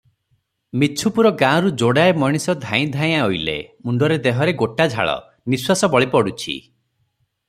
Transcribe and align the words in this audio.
ମିଛୁପୁର 0.83 1.31
ଗାଁରୁ 1.41 1.69
ଯୋଡ଼ାଏ 1.81 2.15
ମଣିଷ 2.23 2.55
ଧାଇଁ 2.63 2.87
ଧାଇଁ 2.97 3.13
ଅଇଲେ, 3.27 3.57
ମୁଣ୍ଡରେ 3.89 4.17
ଦେହରେ 4.29 4.55
ଗୋଟାଝାଳ, 4.63 5.15
ନିଶ୍ୱାସ 5.55 5.93
ବଳି 5.97 6.11
ପଡ଼ୁଛି। 6.17 6.57